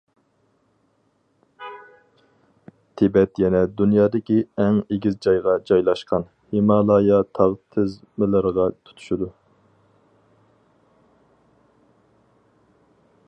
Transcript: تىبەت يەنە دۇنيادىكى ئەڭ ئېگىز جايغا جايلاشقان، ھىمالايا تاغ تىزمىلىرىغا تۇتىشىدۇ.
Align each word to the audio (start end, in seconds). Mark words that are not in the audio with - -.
تىبەت 3.01 3.41
يەنە 3.43 3.59
دۇنيادىكى 3.81 4.37
ئەڭ 4.63 4.79
ئېگىز 4.95 5.19
جايغا 5.25 5.55
جايلاشقان، 5.71 6.25
ھىمالايا 6.55 7.19
تاغ 7.39 7.53
تىزمىلىرىغا 7.77 8.67
تۇتىشىدۇ. 8.79 9.29